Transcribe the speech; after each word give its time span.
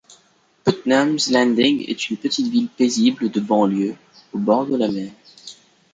Putnam’s 0.65 1.29
Landing 1.29 1.87
est 1.87 2.09
une 2.09 2.17
petite 2.17 2.51
ville 2.51 2.69
paisible 2.69 3.29
de 3.29 3.39
banlieue 3.39 3.95
au 4.33 4.39
bord 4.39 4.65
de 4.65 4.75
la 4.75 4.87
mer. 4.87 5.11